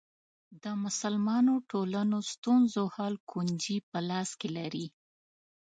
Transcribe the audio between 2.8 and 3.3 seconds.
حل